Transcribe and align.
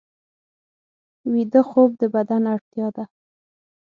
ویده 1.31 1.61
خوب 1.69 1.89
د 2.01 2.03
بدن 2.15 2.43
اړتیا 2.53 2.87
ده 2.95 3.03